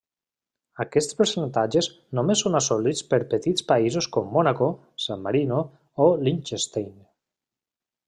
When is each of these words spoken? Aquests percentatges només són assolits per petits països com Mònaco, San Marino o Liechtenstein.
Aquests 0.83 1.17
percentatges 1.19 1.89
només 2.19 2.41
són 2.47 2.57
assolits 2.61 3.05
per 3.13 3.21
petits 3.35 3.69
països 3.75 4.09
com 4.17 4.35
Mònaco, 4.39 4.73
San 5.07 5.25
Marino 5.29 5.63
o 6.07 6.13
Liechtenstein. 6.27 6.93